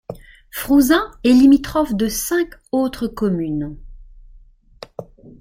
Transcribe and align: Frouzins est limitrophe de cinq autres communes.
Frouzins 0.49 1.11
est 1.23 1.29
limitrophe 1.29 1.93
de 1.93 2.07
cinq 2.07 2.55
autres 2.71 3.07
communes. 3.07 3.77